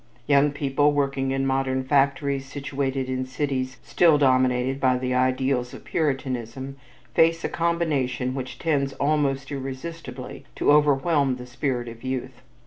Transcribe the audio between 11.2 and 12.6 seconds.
the spirit of youth.